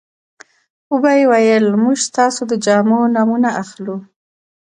[0.91, 3.97] وبه یې ویل موږ ستاسو د جامو نمونه اخلو.